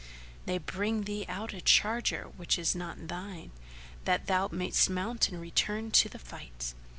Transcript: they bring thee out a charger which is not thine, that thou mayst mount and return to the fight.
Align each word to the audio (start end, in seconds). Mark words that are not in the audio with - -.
they 0.47 0.57
bring 0.57 1.03
thee 1.03 1.27
out 1.29 1.53
a 1.53 1.61
charger 1.61 2.23
which 2.35 2.57
is 2.57 2.73
not 2.73 3.07
thine, 3.07 3.51
that 4.05 4.25
thou 4.25 4.47
mayst 4.51 4.89
mount 4.89 5.29
and 5.29 5.39
return 5.39 5.91
to 5.91 6.09
the 6.09 6.17
fight. 6.17 6.73